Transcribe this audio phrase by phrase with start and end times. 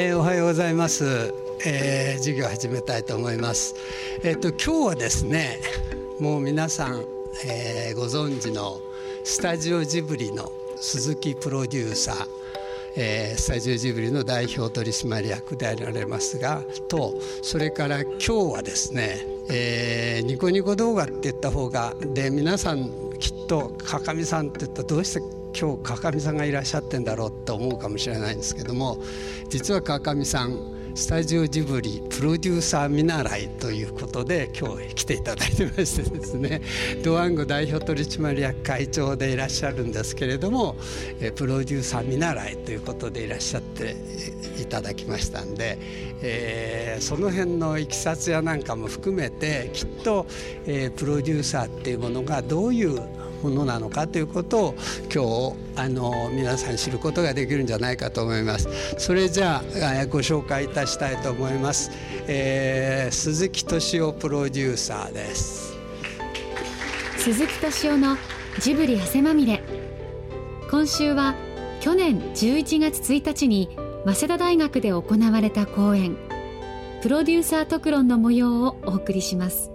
[0.00, 1.34] えー、おはようございます、
[1.66, 3.74] えー、授業始めたいと思います。
[4.22, 5.58] えっ、ー、と今日はですね
[6.20, 7.04] もう皆さん、
[7.44, 8.80] えー、ご存知の
[9.24, 12.26] スタジオジブリの鈴木プロデューサー
[12.96, 19.18] えー、スタジオジブリの代表取締役であられますがとそれから今日はですね、
[19.50, 29.02] えー、ニコニコ動画って言った方がで皆さんきっと川上さんって言ったらどうして今日川上さんがいらっしゃってんだろうって思うかもしれないんですけども
[29.48, 36.60] 実は川上さんスタジオジブリプロデューサー見習いということで今日来ていただいてましてですね
[37.04, 40.76] ドワンゴ代表取締役会長でいらっしゃるんですけれども
[41.36, 43.96] プロデューサー見習いということでいらっしゃって
[44.60, 45.78] いただきましたんで、
[46.20, 50.26] えー、その辺のいきさつやなんかも含めてきっと、
[50.66, 53.00] えー、プロデューサーっていうものがどういう
[53.42, 54.74] ものなのかということを
[55.12, 58.68] 今日あの皆さん知ることができるんじゃないかと思います。
[58.98, 61.90] それじゃあご紹介いたしたいと思います、
[62.26, 65.76] えー、鈴木敏夫プロデューサーです。
[67.16, 68.16] 鈴木敏夫の
[68.60, 69.62] ジブリ汗まみれ。
[70.70, 71.34] 今週は
[71.80, 73.68] 去年11月1日に
[74.04, 76.16] 早稲田大学で行われた講演。
[77.00, 79.70] プロデューサー特論の模様をお送りします。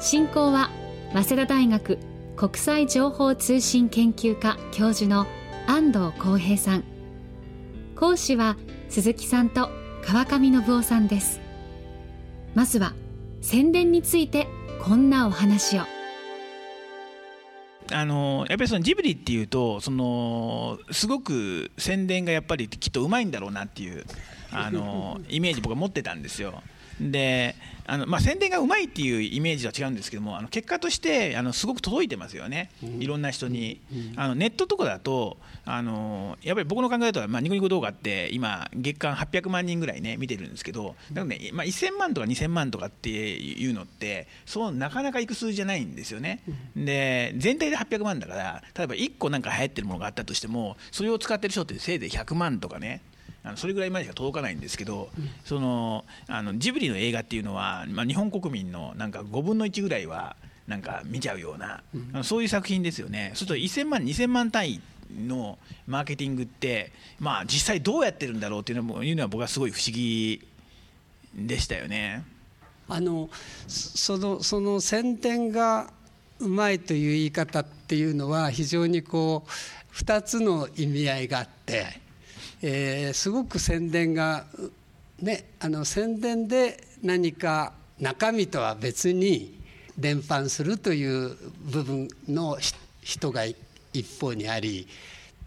[0.00, 0.70] 進行は
[1.12, 1.98] 早稲田大学
[2.38, 5.26] 国際情報通信研究科教授の
[5.66, 6.84] 安藤浩平さん。
[7.96, 8.56] 講師は
[8.88, 9.70] 鈴木さんと
[10.04, 11.40] 川上信夫さんです。
[12.54, 12.94] まずは
[13.40, 14.46] 宣伝について
[14.80, 15.82] こんなお話を。
[17.90, 24.04] あのやっぱりそのジブリっていうとそのすごく宣伝がやっぱりきっとうまいんだろうなっていう
[24.52, 26.62] あのイメージ僕は持ってたんですよ。
[27.00, 27.54] で
[27.86, 33.80] あの、まあ、宣伝がうまいっていうイメージは違うんですけどもあの結果としてあのすごく届いてますよね、いろんな人に。
[34.16, 46.42] あのネットとかだとあのやっぱり僕の考えだと、まあ、ニコニコ動画って今月間800万人ぐらいね見てるんですけどだからね、まあ、1000万とか2000万とかっていうのってそうなかなかいく数字じゃないんですよね。
[46.76, 53.02] で全体で800万だから例えば1個なんか流行ってるものがあったとしてもそれを使ってる人ってせいぜい100万とかね
[53.44, 61.82] あのそれぐらいまでしか届かないんですけど、うん、そのあのジブリの映画っていうのは、まあ、日本国民のなんか5分の1ぐらいはなんか見ちゃうような、
[62.14, 63.30] うん、そういう作品ですよね。
[63.34, 64.80] そうすると1000万2000万単位
[65.16, 70.46] のマーケティングって、まあ、実際どうやってるんだろうっていうのもいうのは僕はすごい不思議
[71.34, 72.24] でしたよね。
[72.88, 73.28] あの
[73.66, 75.90] そのその宣伝が
[76.40, 82.00] うまいという言い方っていうのは非常にこう2つの意味合いがあって
[82.60, 84.44] えー、すごく宣伝が
[85.20, 89.58] ねあの宣伝で何か中身とは別に
[89.96, 91.36] 伝播するという
[91.70, 92.58] 部分の
[93.00, 93.44] 人が
[93.92, 94.86] 一方にあり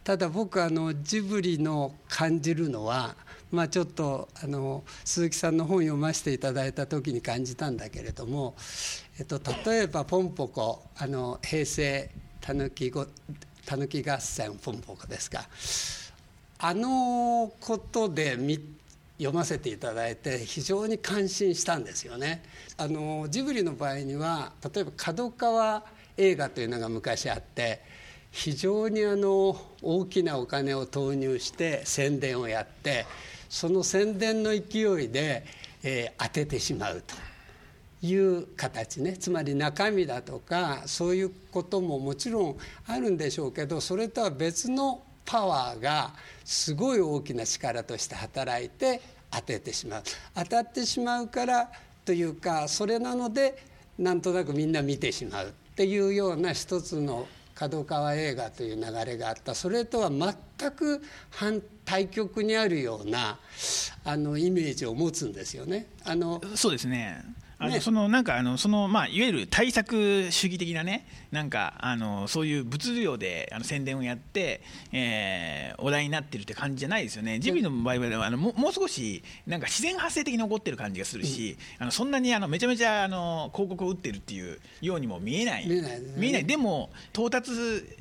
[0.03, 3.15] ただ僕あのジブリの感じるのは
[3.51, 8.55] まあちょっとあの鈴木さんの本読ませていただいた時に感じたんだけれども、
[9.19, 13.05] えっと、例えば「ポンポコ」あの平成たぬき合
[14.19, 15.47] 戦ポンポコですか。
[16.63, 18.37] あのことで
[19.17, 22.43] 読ませていただいて非常に感心したんですよね。
[22.77, 25.83] あのジブリの場合には例えば角川
[26.17, 27.81] 映画というのが昔あって
[28.29, 33.07] 非常にあの大きなお金を投入して宣伝をやって
[33.49, 35.43] その宣伝の勢いで、
[35.81, 37.15] えー、当ててしまうと。
[38.03, 42.57] いう形ねつまり中身だとかそういうことももちろん
[42.87, 50.03] あるんでしょうけどそれとは別のパワーがすごい大きな力として働いて当ててしまう。
[50.35, 51.71] 当たってしまうから
[52.05, 53.63] というかそれなので
[53.97, 59.53] なんとなくみんな見てしまうっていうような一つの角川映画という流れがあった。
[59.53, 63.37] それとは全く反対極にあるような
[64.03, 65.85] あのイメージを持つんですよね。
[66.03, 67.23] あのそうですね。
[67.61, 74.61] あの、ね、そのなんかあのそのまあいわゆる対策主義的なねなんかあのそういう物量であの宣伝をやって、
[74.91, 77.39] えー、お題になってるって感じじゃないですよね。
[77.39, 85.67] ジビの場合はあのももう少しなんか自然発生的に起こってる感じがするし、うん、あのそんなにあのめちゃめちゃあの広告を打ってるっていうようにも見えない。
[85.67, 87.51] 見えない、ね、見えないでも到達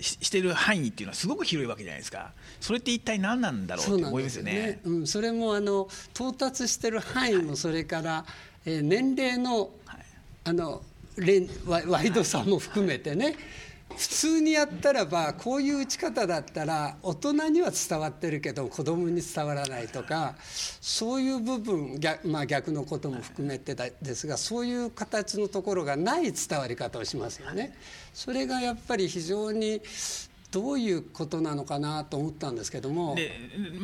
[0.00, 2.32] してる範囲っていうのはすごく広いわけじゃないですか。
[2.60, 4.52] それって一体何なんだろうって思いますよね。
[4.52, 9.70] ねうん、それもあの到達してる範囲もそれから、はいえ年齢の
[10.44, 10.82] あの
[11.66, 13.36] ワイドさも含めてね
[13.96, 27.74] 普通にやったらばこういう打ち方だったら大人には伝わってるけど子供に伝わらないとかそういう部分逆,、まあ、逆のことも含めてですがそういう形のところがない伝わり方をしますよね。
[28.14, 29.82] それがやっぱり非常に
[30.50, 33.14] どういうことなのかなと思ったんですけども。
[33.14, 33.30] で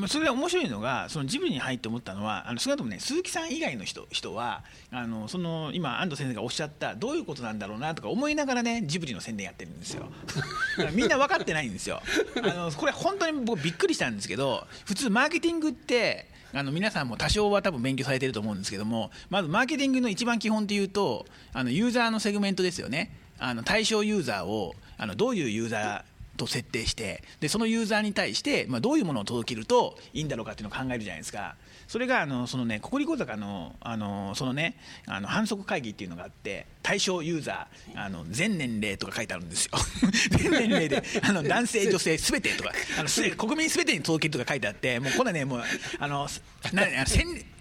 [0.09, 10.07] それが面白いのがそのジブリに入って思ったのはあの少なくともね鈴木さん以外の人人はあのその今安藤先生がおっしゃったどういうことなんだろうなとか思いながらねジブリの宣伝やってるんですよ。
[10.93, 12.03] みんな分かってないんですよ。
[12.37, 23.13] あのこれ本当に僕びっくりしたんですけど普通マーケティングってあの皆さんも多少は多分勉強されてると思うんですけどもまずマーケティングの一番基本っていうとあのユーザーのセグメントですよね。
[23.39, 31.57] あの対象ユーザーをあのどういうユーザーと設定してでそのユーザーに対して、まあ、どういうものを届けるといいんだろうかっていうのを考えるじゃないですか。
[31.89, 39.73] それがあのそのねココリコ坂のあのそのねあの反則会議っていうのがあって対象ユーザーあの全年齢とか書いてあるんですよ。
[40.39, 45.63] 全年齢であの男性女性すべてとかあの国民すべてに届けるとか書いてあってもうこれねもう
[45.99, 46.29] あの
[46.73, 46.83] な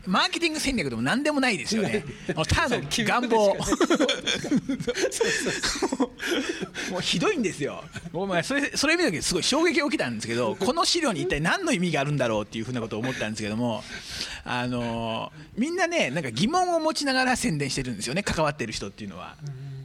[0.08, 2.04] マーケティング戦略でも何でもないですよね。
[2.28, 3.56] ただの願望。
[6.92, 7.84] もうひどいんですよ。
[8.14, 13.84] お前それそれ見た時すごい衝撃が起きたんですけど、この資料に一体何の意味があるんだろうっていうふうなことを思ったんですけども、
[14.44, 18.24] あのみんなねなんか疑問を持ちながら宣伝してるんですよね。
[18.24, 19.36] 関わってる人っていうのは。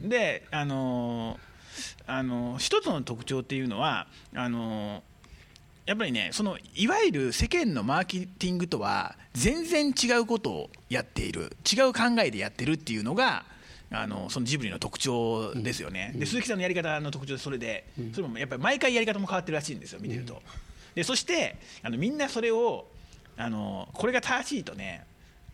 [0.03, 1.39] で、あの
[2.07, 5.03] あの一つの特徴っていうのはあの
[5.91, 13.43] やっぱりねそのいわゆる世間のマーケティングとは全然違うことをやっている違う考えでやってるっていうのが
[13.91, 20.41] あのそのジブリの特徴ですよね、で鈴木さんのやり方の特徴でそれで、それもやっぱり毎回やり方も変わってるらしいんですよ見てると、
[20.95, 22.87] でそしてあのみんなそれを
[23.35, 25.03] あのこれが正しいとね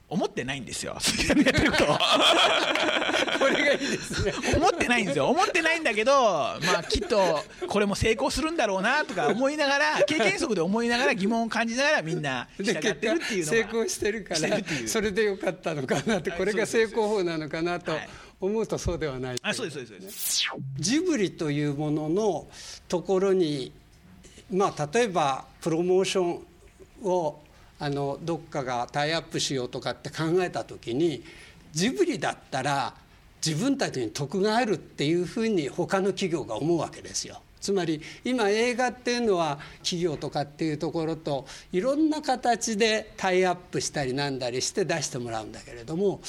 [0.10, 4.34] 思ってないんですよ、鈴木さんのやってることこれがいいですね。
[4.56, 14.58] 思ってないんですよ、思ってないんだけど、まあ、きっとこれも成功するんだろうなとか思いながら、経験則で思いながら、疑問を感じながら、みんな従ってるっていうのが成功してるから、
[14.88, 17.94] それでよかったのかなって、これが成功法なのかなと。
[18.40, 20.46] 思うとそうではないあそうですそうです。
[20.78, 22.48] ジブリというものの
[22.88, 23.72] ところに
[24.52, 26.46] まあ例えばプロモーション
[27.04, 27.40] を
[27.80, 31.24] あのどっかがタイアップしようとかって考えた時に
[31.72, 32.94] ジブリだったら
[33.46, 37.42] 自分たちに得があるっていうふうに他の企業が思うわけですよ。
[37.60, 46.22] つまり今映画っていうのは企業とかっていうところといろんな形でタイアップしたりなんだりして出してもらうんだけれども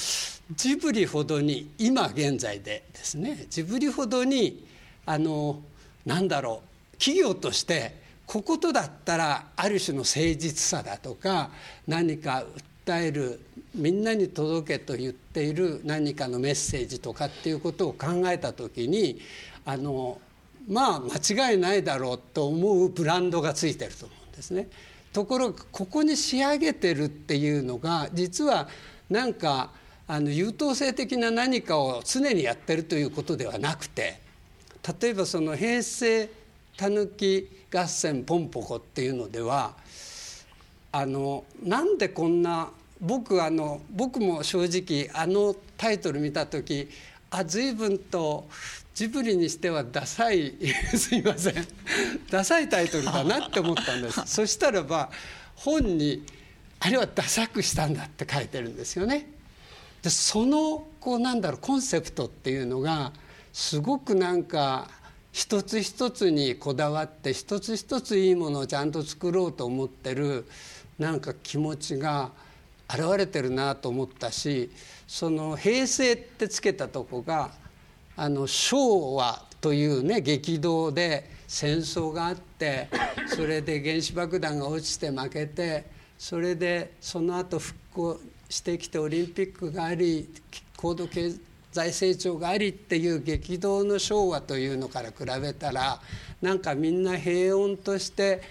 [0.55, 4.65] ジブリほどに今現在でですねジブリほどに
[5.05, 5.61] あの
[6.05, 6.61] なんだろ
[6.93, 7.95] う企業として
[8.29, 11.49] こことだったらある種の誠実さだとか
[11.87, 12.45] 何か
[12.85, 13.39] 訴える
[13.73, 19.19] みんなに届けと言っている何かのメッセージとかっていうことを考えた時に
[19.65, 20.21] あの
[20.67, 24.67] まあ間違いないだろうと思うブランドがついてると思うんですね。
[25.11, 28.67] ところがここに仕上げてるっていうのが実は
[29.09, 29.71] なんか
[30.07, 34.21] あの優等生的な何かを常にやってるということではなくて
[35.01, 36.29] 例えばその平成
[36.79, 39.75] たぬき合戦ポンポコっていうのでは
[40.93, 42.69] あのなんでこんな
[43.01, 46.87] 僕あの僕も正直あのタイトル見た時
[47.31, 48.47] あ随分と
[48.93, 50.55] ジブリにしてはダサい
[50.95, 51.67] すいません
[52.31, 55.11] ダサいタイトルだなって思ったんです そしたらば
[55.55, 56.23] 本に
[56.79, 59.29] あれはダサくしたんだって書いてるんですよね。
[60.01, 63.11] でそのこうなんだろうコンセプトっていうのが
[63.51, 64.89] すごくなんか
[65.31, 70.45] 一つ一つにこだわって一つ一ついいものをちゃんと作ろうと思ってる
[70.97, 72.31] なんか気持ちが
[72.89, 74.71] 現れてるなと思ったし
[75.07, 77.51] その「平成」ってつけたとこが
[78.15, 82.89] あの昭和というね激動で戦争があって
[83.27, 85.85] それで原子爆弾が落ちて負けて
[86.17, 88.19] それでその後復興
[88.49, 90.27] してきてオリンピックがあり
[90.75, 91.31] 高度経
[91.71, 95.99] 財成長がありっていう激動の昭和というのから比べたら
[96.41, 98.41] なんかみんな平穏として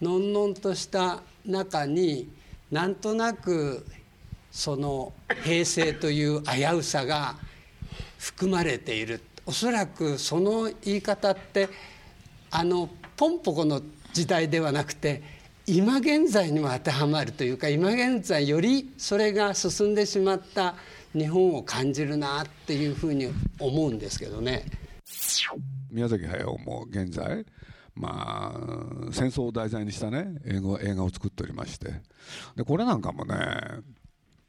[0.00, 2.28] のんのんとした中に
[2.70, 3.86] なんとなく
[4.50, 5.12] その
[5.44, 7.36] 平成という危うさが
[8.18, 9.20] 含まれている。
[9.46, 11.68] おそらくその言い方って
[12.50, 15.22] あのポンポコの時代ではなくて
[15.66, 20.74] 今現在にも当てはまるというか今現在よりそれが進んでしまった
[21.12, 23.28] 日本を感じるなっていうふうに
[23.58, 24.64] 思うんですけどね。
[25.90, 27.46] 宮崎駿も現在
[27.94, 31.92] まあ、戦争を題材にしたね映画映画を作っておりまして
[32.56, 33.36] でこれなんかもね、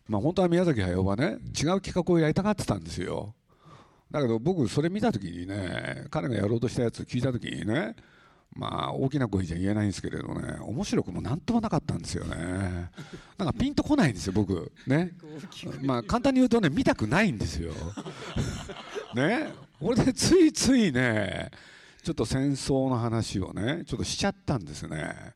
[0.07, 3.35] まあ、本当は宮崎駿はね違う企画をやりたがってたんですよ
[4.09, 7.95] だけど僕それ見た時にね彼がやろうとしたやつ聞いた時にね
[8.55, 12.89] まあ大きな声じゃ言えないんですけれどね面白くも何ともなかったんですよね。
[13.37, 14.71] なんかピンとこないんですよ僕。
[14.87, 15.11] ね。
[15.81, 17.73] まあ簡単に言うとね見たくないんですよ。
[19.13, 19.53] ね。
[19.79, 21.51] これでついついね
[22.01, 25.33] ちょっと戦争の話をねちょっとしちゃったんですね。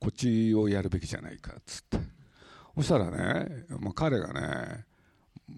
[0.00, 1.98] こっちをやるべきじゃないかっつって。
[2.74, 4.84] そしたらね、まあ、彼がね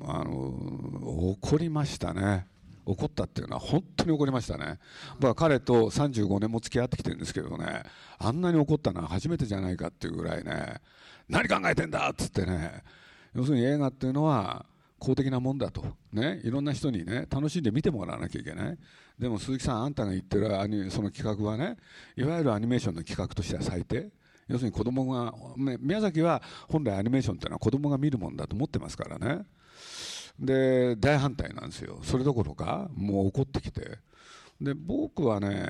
[0.02, 2.46] あの怒りましたね
[2.88, 4.78] 怒ったっていうのは本当に怒りましたね、
[5.14, 7.82] 僕は彼と35年も付き合ってきてるんですけどね
[8.18, 10.76] あんなに怒ったのは初めてじゃないかっていうぐらいね
[11.28, 12.82] 何考えてんだっつってね
[13.34, 14.64] 要するに映画っていうのは
[14.98, 18.78] 公的なもんだと、ね、いろんな人にね楽しんで見てもらわなきゃいけない。
[19.18, 21.76] でも鈴木さんあんたが言ってるアニその企画はね
[22.16, 24.10] いわゆるアニメーションの企画としては最低。
[24.48, 29.44] 要するに子供が、ね、宮崎は本来アニメーションっていうのは子供が見るもんだと思ってますからね。
[30.38, 31.98] で大反対なんですよ。
[32.02, 33.98] それどころかもう怒ってきて。
[34.60, 35.66] で僕はね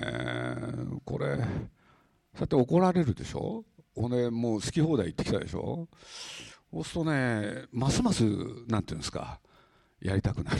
[1.05, 1.45] これそう
[2.41, 3.65] やって怒られるでしょ？
[3.95, 5.89] ほんでもう好き放題言ってきたでしょ？
[6.73, 8.25] そうするとねますます
[8.67, 9.41] なんていうんですか
[10.01, 10.59] やりたくなる。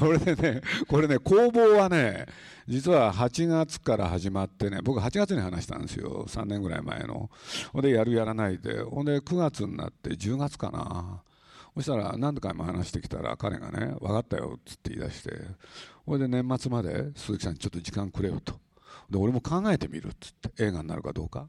[0.00, 2.26] これでねこれね工房はね
[2.66, 6.24] 実は8月から始まってね僕8月に話したんですよ。
[6.28, 7.30] 3年ぐらい前の。
[7.72, 8.82] ほんでやるやらないで。
[8.82, 11.22] ほんで9月になって10月かな。
[11.78, 15.30] そしたら何度回も話してきたら彼がね分かったよっつって言い出して
[16.04, 18.54] ほいで年末まで鈴木さんちょっと時間くれよと。
[19.08, 21.48] で俺も考えてみるっつって映画になるかどうか。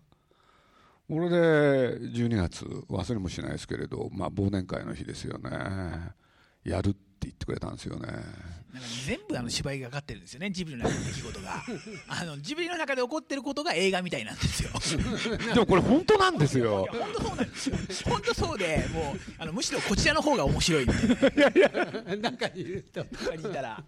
[1.10, 5.50] これで12月忘れもしないですけれど、まあ、忘年会の日ですよね。
[6.64, 6.96] やるっ
[7.28, 8.08] 言ってくれたんですよね。
[8.74, 10.52] なんか全部あの芝居がかかってるんですよね。
[10.52, 11.64] ジブリの中の出来事が。
[12.08, 14.70] あのジブリの中で起こってることが映画みたいなんですよ。
[15.54, 16.88] でもこれ本当なんですよ。
[16.92, 17.78] いや本当そうなんですよ。
[18.06, 23.84] 本当そうでもうあのむしろこちらの方が面白いみたいな中にいると中にいたら。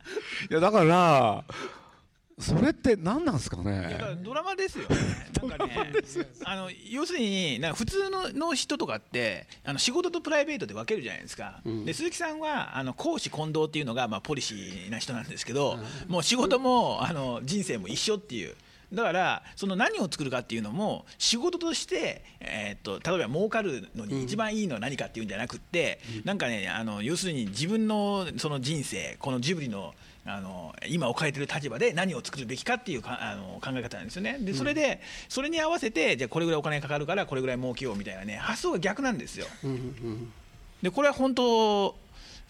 [0.50, 1.46] いやだから
[2.42, 3.98] それって何なんです かね？
[4.24, 4.98] ドラマですよね。
[5.42, 5.94] なんかね、
[6.46, 11.62] あの要するになんか普通のの人とかってあの仕事とプライベートで分けるじゃないですか。
[11.86, 18.56] で鈴木さんはあの公私混同っていうのがまあポリシーな人なんですけど、もう仕事もあの人生も一緒っていう。
[18.94, 29.94] だからその何を作るかっていうのも仕事として、えーっと例えば儲かるのに一番いいのは何かっていうんじゃなくって、なんかねあの要するに自分のその人生このジブリの
[30.26, 34.38] あの今置かれている立場で何を作るべきかっていうかあの考え方なんですよね。
[34.40, 39.48] でそれで、それに合わせてじゃあこれぐらいお金かかるからこれぐらい儲けようみたいなね発想が逆なんですよ。
[40.82, 41.96] でこれは本当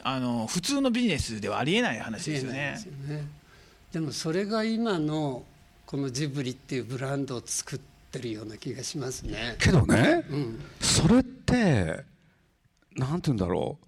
[0.03, 2.71] あの普通のビジネスではありえない話ですよね。
[2.71, 3.27] ですよね
[3.93, 5.43] でもそれが今の
[5.85, 7.79] このジブリっていうブランドを作っ
[8.11, 9.55] てるような気がしますね。
[9.59, 12.03] けどねうんそれって
[12.95, 13.85] なんて言うんだろう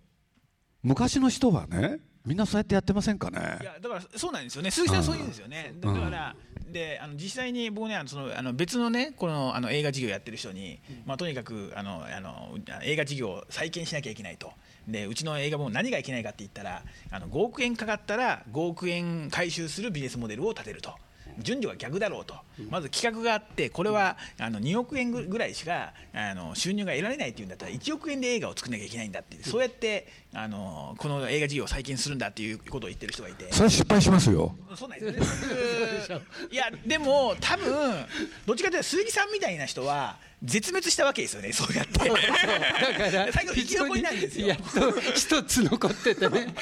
[0.84, 3.39] 昔の人はねみんなそうやってやってませんかね？
[3.62, 6.01] いやだからそうなんですよね、鈴木さんはそう言うんですよね、だうん。
[6.01, 6.36] から、
[6.72, 14.51] であの実際に僕ね、あのそのあの別のね、このあの映画事業やってる人に、まあ、とにかくあのあの映画事業を再建しなきゃいけないと、
[14.88, 20.94] でうちの映画も何がいけないかって言ったら、あの5億円かかったら5億円回収するビジネスモデルを立てると。
[21.40, 22.36] 順序が逆だろうと、
[22.70, 33.52] まず企画があって、これはあの2億円ぐらいしかあの収入が得られないっていうんだったら、1億円で映画を作らなきゃいけないんだって、そうやってあのこの映画事業を再建するんだっていうことを言ってる人がいて。
[33.52, 34.56] それは失敗しますよ。
[34.75, 36.25] そうなんですよね。
[36.52, 38.06] いやでも多分
[38.46, 46.53] どっちかというと鈴木さんみたいな人は絶滅したわけですよねそうやって だから最後生き残りなんですよやっと一つ残っててね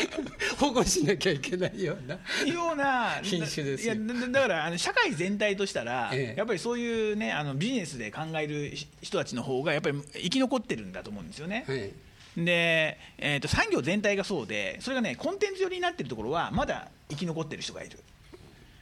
[0.58, 11.66] 保護しなきゃいけないようなような品種ですよいやだだからあの社会全体としたら、ええやっぱりそういうねあのビジネスで考える人たちの方がやっぱり生き残ってるんだと思うんですよね。
[11.68, 11.92] はい
[12.38, 18.00] で、えー、と産業全体がそうでそれがねコンテンツ寄りになってるところはまだ生き残ってる人がいる。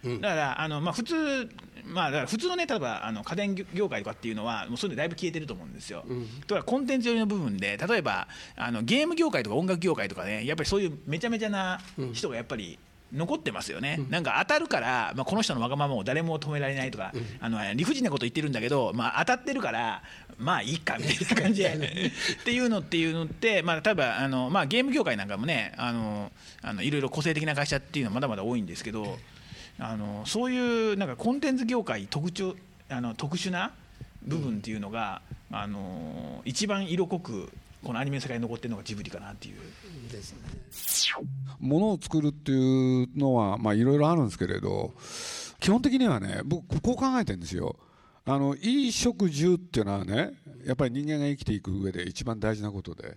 [0.03, 1.49] うんだからあの、まあ、普通、
[1.89, 6.03] まあ、だから普通のね例えばあの家電業界とかっていうのはもうそういうのだいぶ消えてると思うんですよ。
[6.07, 6.39] うん。
[6.41, 11.79] だからコンテンツ寄りの部分で例えばあのゲーム業界とか音楽業界とかねやっぱりそういうめちゃめちゃな
[12.13, 12.77] 人がやっぱり
[13.11, 20.03] 残ってますよね、なんか当たるから、まあ、この人のわがままを誰も止められないとか、あの理不尽なこと言ってるんだけど、まあ、当たってるから
[20.37, 21.69] まあいいかみたいな感じで
[22.41, 26.31] っていうのっていうのって、まあ、例えばあの、まあ、ゲーム業界なんかもねあの
[26.61, 29.17] あのいろいろ個性的な会社っていうのはまだまだ多いんですけど
[29.79, 32.55] あのそういうなんかコンテンツ業界特徴
[32.89, 33.71] あの特殊な
[34.23, 35.21] 部分っていうのが、
[35.51, 37.49] あの一番色濃く
[37.83, 39.55] このアニメの世界に残ってるのがジブリかなっていう。
[40.11, 40.39] ですね。
[41.59, 44.93] ものを作るっていうのはまあいろいろあるんですけれど
[45.59, 47.77] 基本的にはね僕こう考えてるんですよ。
[48.25, 50.33] あの衣食住っていうのはね
[50.65, 53.15] やっぱり人間が生きていく上で一番大事なことで、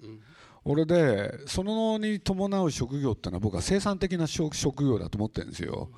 [0.65, 4.55] 俺でそのに伴う職業っていうのは僕は生産的な職
[4.85, 5.91] 業だと思ってるんですよ、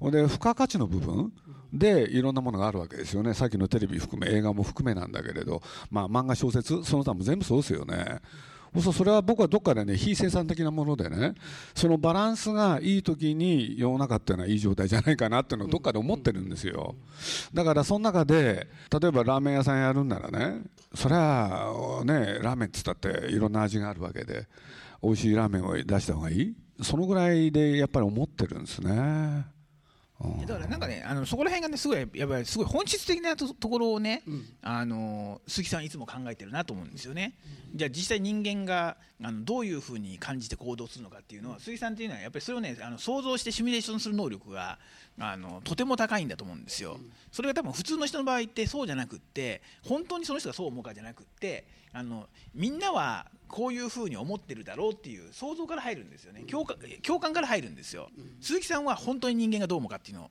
[0.00, 1.32] で付加価値の部分
[1.72, 3.34] でいろんなものがあるわけですよね。
[3.34, 8.20] さっきのテレビ含め映画も含めなんだけれど、まあ、漫画小説その他も全部そうですよね。
[8.82, 11.34] そうそれは僕はどっかでね非生産的なものでね
[11.74, 16.94] そのバランスがいい時に世の中っていうのはいい状態じゃないかなっていうのをどっかで思ってるんですよ
[17.52, 20.62] だからその中で例えばラーメン屋さんやるんならね
[20.94, 24.46] それはねラーメンっつったっていろんな味があるわけで
[25.02, 29.55] 美味しいラーメンを出した方がいいそのぐらいでやっぱり思ってるんですね。
[30.18, 37.34] だからなんかねあのそこら辺がねすごいやっぱりすごい本質的なとところをね、うん、あの鈴木さんいつも考えてるなと思うんですよね。
[37.74, 44.78] じゃあ実際人間があのどういうふうに感じて行動するのかっていうのは鈴木さんっていうのはやっぱりそれをねあの想像してシミュレーションする能力が
[45.18, 46.98] あのとても高いんだと思うんですよ。
[47.32, 56.42] それが多分普通の人の場合ってそうじゃなくって本当にその人がそう思うかじゃなくってあのみんなはこういうふうに思ってるだろうっていう想像から入るんですよね。
[56.42, 60.30] 共感共感から入るんですよ、鈴木さんは本当に人間がどう思うかっていうのを,、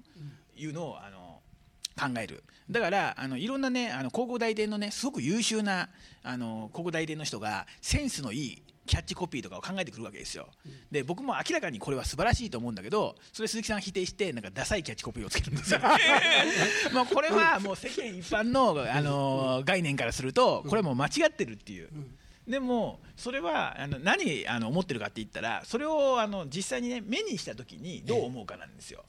[0.56, 1.42] いうのをあの
[1.98, 2.44] 考える。
[2.70, 5.90] だからあのいろんなねあの高校大伝のねすごく優秀な
[6.24, 10.48] あの高校大伝の人がセンスのいいキャッチコピーとかを考えてくるわけですよ。
[10.92, 15.80] で僕も明らかにこれは素晴らしいと思うんだけどそれ鈴木さんが否定してなんかダサいキャッチコピーをつけるんですよ。
[16.94, 21.90] まあこれはもう世間一般の、あの概念からするとこれはもう間違ってるっていう。
[22.48, 29.04] でもそれはあの何あの思ってるかって言ったらそれをあの実際にね目にした時にどう思うかなんですよ。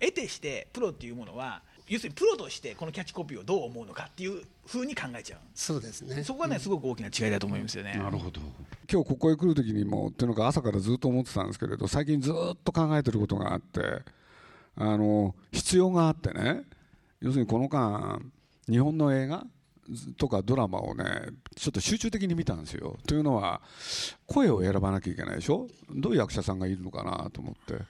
[0.00, 5.40] 得てしてプロっていうものは要するにプロとしてこのキャッチコピーをどう思うのかっていうふうに考えちゃう。
[5.54, 6.24] そうですね。
[6.24, 7.94] そこがね、すごく大きな違いだと思いますよね。
[7.96, 8.40] なるほど。
[8.90, 13.80] 今日ここへ来る時にもっていうのが朝からずっと思ってたんですけれど最近ずっと考えてることがあって
[14.76, 16.62] あの必要があってね
[17.20, 18.20] 要するにこの間
[18.68, 19.44] 日本の映画
[20.16, 21.04] とかドラマをね
[21.56, 22.96] ちょっと集中的に見たんですよ。
[23.06, 23.60] というのは
[24.26, 25.68] 声を選ばなきゃいけないでしょ？
[25.94, 27.84] どういう役者さんがいるのかなと思って。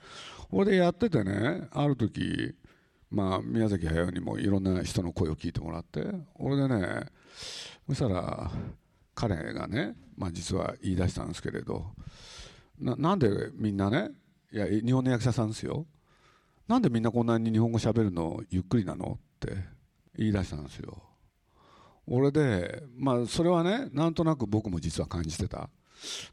[0.49, 2.55] これでやっててねある時
[3.09, 6.03] まあ、宮崎駿にもいろんな人の声を聞いてもらって
[6.35, 7.05] 俺でね
[7.87, 8.51] そしたら
[9.15, 11.85] 彼がね、まあ、実は言い出したんですけれど
[12.79, 14.11] なんでみんなね
[14.51, 15.85] いや日本の役者さんですよ。
[16.67, 19.55] なんでみんなこんなに日本語しゃべるのゆっくりなのって
[20.17, 21.01] 言い出したんですよ。
[22.07, 25.69] 俺でまあそれはねなんとなく僕も実は感じてた。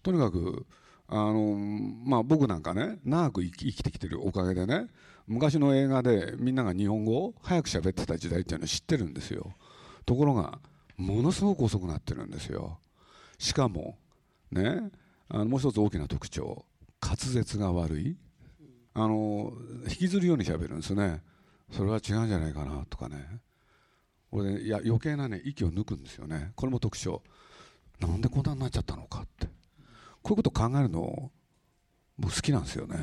[0.02, 0.66] とにかく
[1.06, 1.56] あの
[2.04, 4.86] まあ僕なんかね長く生きてきてるおかげでね
[5.26, 9.54] 昔の映画でみんなが日本語を早く喋ってた時代っていうのを知ってるんですよ。
[10.06, 10.58] ところが
[10.96, 12.78] ものすごく遅くなってるんですよ。
[13.38, 13.98] しかも
[14.50, 14.90] ね
[15.28, 16.64] あのもう一つ大きな特徴
[17.00, 18.16] 滑舌が悪い。
[18.96, 19.52] あの
[19.88, 21.22] 引きずるように喋るんですね。
[21.72, 23.40] それは違うんじゃないかなとかね。
[24.30, 26.52] 俺いや余計なね息を抜くんですよね。
[26.54, 27.22] これも特徴。
[28.00, 29.48] なんでこんなになっちゃったのかって。
[30.24, 31.30] こういうこと考えるの
[32.18, 32.96] 僕好きなんですよね。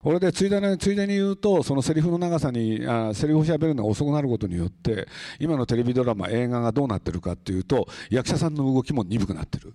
[0.00, 5.06] これでついでについでに言うとそのセリフの長さにあセリフをしゃべるのが遅くなることによって
[5.38, 9.74] 今のテレビドラマ映画がどうなってるかっていうと役者さんの動きも鈍くなってる、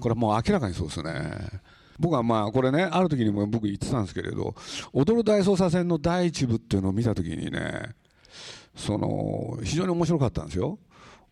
[0.00, 1.12] これはもう明らかにそうですね。
[1.98, 4.54] 僕はまあこれねある時にも僕言ってたんですけれど
[4.92, 7.94] 「踊る大捜査線」の第一部っていうのを見た時にね
[8.74, 10.78] その非常に面白かったんですよ。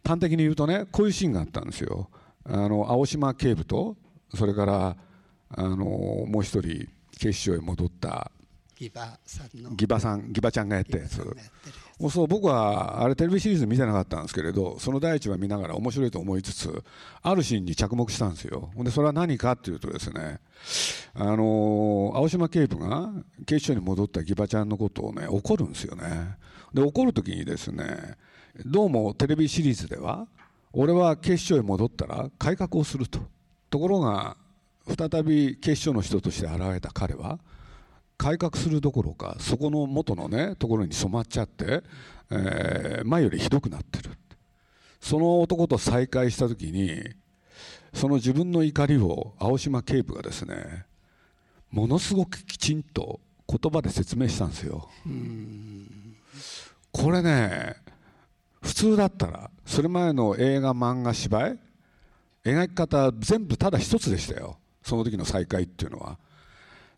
[0.03, 2.09] 端的に言うとねこういうシーンがあったんですよ。
[2.47, 3.97] あの青島警部と
[4.35, 4.97] それから
[5.51, 8.31] あのもう一人警視庁へ戻った。
[8.77, 9.71] ギバさんの。
[9.71, 11.23] ギバさんギバちゃんがやったやつ。
[12.11, 16.83] そう僕はあれテレビシリーズ見てなかったんですけれどその第一話見ながら面白いと思いつつ
[17.23, 18.71] あるシーンに着目したんですよ。
[18.77, 20.41] でそれは何かっていうとですね
[21.15, 23.13] あの青島警部が
[23.47, 26.37] 警視庁に戻ったギバちゃんのことをね怒るんですよね。
[26.73, 28.17] で怒る時にですね
[28.67, 30.27] どうもテレビシリーズでは
[30.73, 33.21] 俺は警視庁へ戻ったら改革をすると
[33.75, 34.37] ところが
[34.87, 37.41] 再び警視庁の人として現れた彼は
[38.17, 41.83] 改革するどころかそこの元のねところに染まっちゃって、
[42.31, 44.13] えー、前よりひどくなってる。
[45.01, 47.03] その男と再会した時に
[47.93, 50.87] その自分の怒りを青島警部がですね
[51.73, 54.89] ものすごくきちんと言葉で説明したんですよ。
[56.93, 57.75] これね
[58.63, 61.64] 普通だったらそれまでの映画漫画芝居
[62.45, 64.59] 描き方全部ただ一つでしたよ。
[64.83, 66.19] その時の再会っていうのは。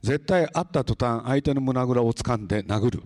[0.03, 3.03] 絶対会った途端相手の胸ぐらを掴んで殴る。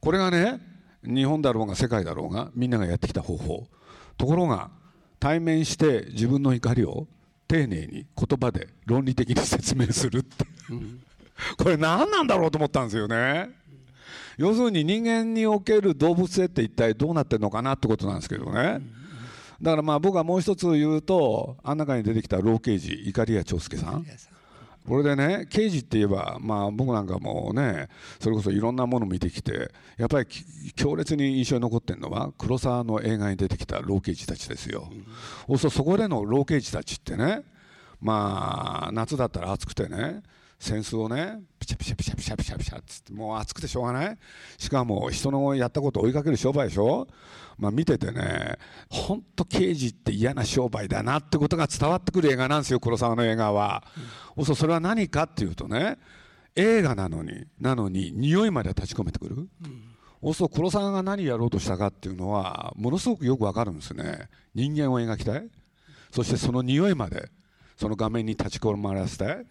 [0.00, 0.60] これがね
[1.04, 3.66] 日本だろうが世界だろうがみんながやってきた方法。
[4.18, 4.70] ところが
[5.18, 7.06] 対面して自分の怒りを
[7.48, 10.44] 丁寧に言葉で論理的に説明するって、
[11.56, 13.50] これ何なんだろうと思ったんですよね。
[14.36, 18.80] 要するに人間における動物性って一体どうなってるのかなってことなんですけどね、
[19.62, 24.06] だからまあ僕はもう一つ言うとあん中に出てきた老刑事碇谷長介さん。
[24.88, 30.26] これでね刑事って言えば、まあ、僕なんかもねそれこそいろんなものを見てきてやっぱり
[30.74, 34.90] 強烈に印象に残ってるのは黒沢の映画に出てきた老刑事たちですよ、
[35.48, 37.42] うん、そそこでの老刑事たちってね
[38.00, 40.22] まあ夏だったら暑くてね
[40.60, 44.18] 扇子をねピシャピシャピシャピシャピシャピシャっつってもう暑くてしょうがない。
[44.58, 47.08] しかも人のやったことを追いかける商売でしょ。
[47.58, 53.84] まあ見ててね本当刑事って嫌な商売だなってことが伝わってくる映画なんですよ黒沢の映画は、
[54.36, 55.98] うん、それは何かっていうとね
[56.56, 59.48] 映画なのになのに匂いまで立ち込めてくる、
[60.22, 64.28] うん、そう黒沢が何やろうとしたかっていうのはものすごくよくわかるんですね。
[64.54, 65.48] 人間を描きたい。
[66.10, 67.30] そしてその匂いまで
[67.76, 69.46] その画面に立ち込まらせて、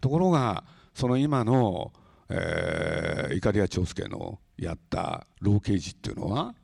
[0.00, 1.92] ところがその今の、
[2.28, 6.54] えー、碇谷長介のやった老刑事っていうのは、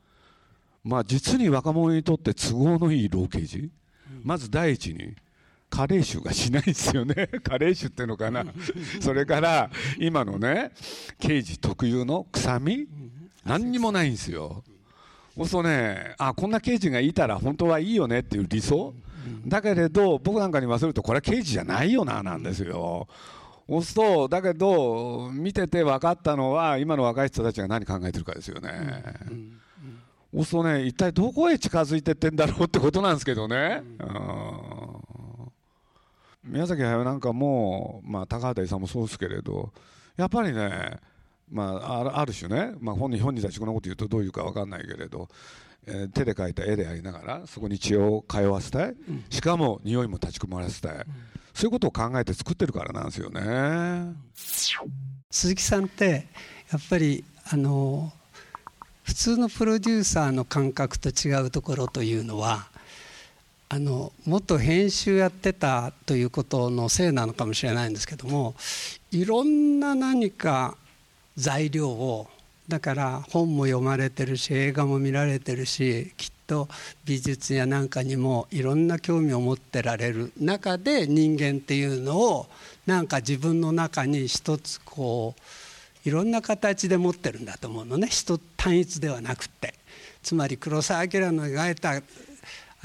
[0.83, 3.71] まあ、実に若者にとって都合のいい老刑事、
[4.23, 5.15] まず第一に
[5.73, 7.27] 加齢臭がしないですよね。
[7.43, 8.45] 加齢臭っていうのかな。
[9.01, 10.71] それから今のね
[11.19, 12.87] 刑事特有の臭み？
[13.43, 14.63] 何にもないんですよ。
[15.35, 18.93] そうするとねあこんな刑事がいたら本当はいいよねっていう理想？
[19.45, 23.07] だけれど僕なんかに言わせるとこれは刑事じゃないよななんですよ。
[23.67, 29.03] そうするとだけど見てて分かったのは今の若い人たちが何考えてるかですよね。
[30.33, 33.83] そうするとね一体どこへ近づいてってんだろうってことなんですけどね。
[36.43, 39.71] 宮崎駿なんかも、まあ、高畑さんもそうですけれど
[40.17, 40.97] やっぱりね、
[41.49, 45.29] まあ、ある種ね、まあ、本人本人たちこのこと言うとどういうか分かんないけれど
[45.85, 51.03] えー、手で描いた絵でありながらそこに血を通わせたい、うん、しかも匂いも立ち込まらせたい、うん、
[51.53, 54.13] そういうことを考えて作ってるからなんですよね。
[55.29, 56.27] 鈴木さんって
[56.71, 58.11] やっぱりあの
[59.03, 62.67] 普通のプロデューサーの感覚と違うところというのは
[63.69, 68.53] あのもっと編集やってたということのせいなのかもしれないんですけども
[69.11, 70.77] いろんな何か
[71.35, 72.27] 材料を
[72.67, 76.69] だから本も読まれてるし映画も見られてるしきっと
[77.05, 82.47] 美術やなんかにもいろんな興味を持ってられる中で人間っていうのを
[82.85, 88.07] なんか自分の中に一つこういろんな形で持ってるんだと思うのね。
[88.07, 89.73] 人単一ではなくって。
[90.21, 92.01] つまり黒澤明の描いた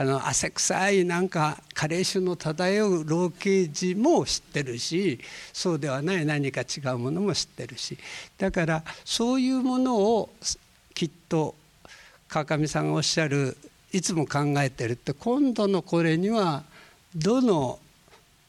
[0.01, 5.19] あの汗臭いなんか加齢臭の漂う老刑事も知ってるし
[5.53, 7.99] そうではない何か違うものも知ってるし。
[8.39, 10.31] だからそういうものを
[10.95, 11.57] きっと
[12.29, 13.57] 川上さんがおっしゃる
[13.93, 16.63] いつも考えてるって今度のこれには
[17.17, 17.81] どの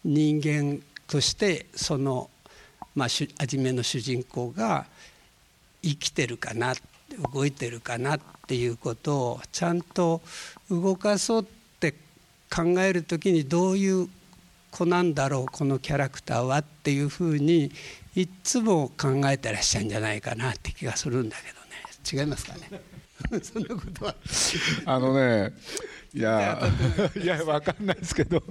[0.05, 2.29] 人間としてその、
[2.93, 4.85] まあ、初めの主人公が
[5.81, 6.75] 生きてるかな
[7.33, 10.21] 動いてるかなっていうことをちゃんと
[10.69, 11.45] 動かそうっ
[11.79, 11.93] て
[12.53, 14.07] 考える時にどういう
[14.71, 17.71] 子なんだろうこのキャラクターはっていうふうに
[18.15, 21.43] いつも考えてらっしゃるんじゃないかなって気がするんだけ
[22.13, 22.21] どね。
[22.21, 22.81] 違いますかね？
[23.41, 24.15] そんなことは。
[24.85, 25.53] あのね
[26.13, 26.59] いや
[27.21, 28.41] いや分かんないですけど。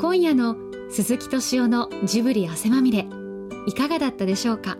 [0.00, 0.56] 今夜の
[0.90, 3.06] 鈴木敏夫のジブリ汗まみれ
[3.66, 4.76] いかがだったでしょうか？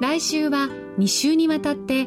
[0.00, 0.68] 来週は
[0.98, 2.04] 2週にわたって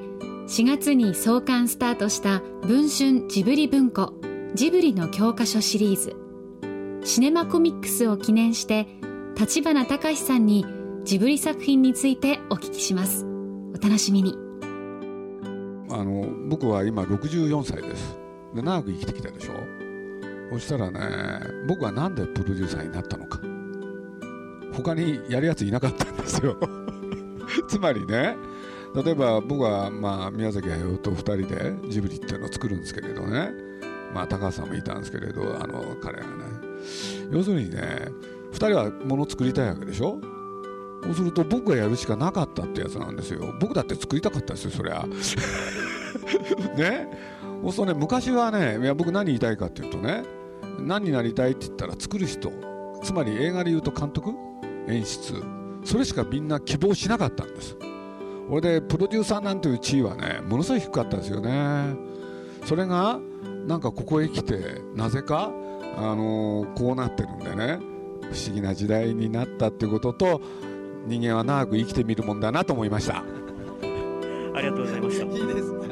[0.47, 4.13] 4月に創刊スタートした文春ジブリ文庫
[4.55, 6.15] ジブリの教科書シリーズ。
[7.03, 8.87] シネマコミックスを記念して
[9.37, 10.65] 立花隆さんに
[11.03, 13.25] ジブリ作品についてお聞きします。
[13.25, 14.35] お楽しみに。
[15.89, 18.17] あの僕は今64歳です。
[18.55, 19.53] で長く生きてきたでしょ。
[20.53, 20.99] そしたらね
[21.67, 23.41] 僕は何でプロデューサーになったのか。
[24.71, 26.57] 他にやるやついなかったんですよ。
[27.67, 28.35] つまりね
[29.03, 31.37] 例えば僕はまあ宮崎駿と2人
[31.83, 33.51] でジブリっていうのを作るんですけれどね。
[34.13, 36.29] まあ高橋さんもいたんですけれどあの彼がね。
[37.31, 38.07] 要するにね
[38.53, 40.19] 2人はもの作りたいわけでしょ？
[41.03, 43.53] そうすると僕がやるしかなかったってやつなんですよ。
[43.59, 45.05] 僕だって作りたかったですよそりゃ。
[46.75, 47.07] ね？
[47.63, 50.23] そうするとね昔はねいや僕何言いたいかっていうとね
[50.79, 52.51] 何になりたいって言ったら作る人。
[53.03, 54.31] つまり映画で言うと監督？
[54.87, 55.43] 演出。
[55.83, 57.77] それしかみんな希望しなかったんです。
[58.49, 61.95] これでプロデューサーなんていう地位はねものすごい低かったですよね。
[62.65, 63.19] それが
[63.65, 65.51] なんかここへ来てなぜか、
[65.97, 67.79] あのー、こうなってるんでね
[68.21, 70.41] 不思議な時代になったっていうことと
[71.05, 73.23] 人間は長く生きてみるもんだなと思いました。
[74.55, 75.25] ありがとうございました。
[75.25, 75.87] いいですね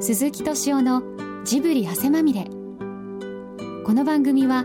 [0.00, 1.02] 鈴木敏夫の
[1.44, 2.44] ジブリ汗まみれ。
[3.84, 4.64] この番組は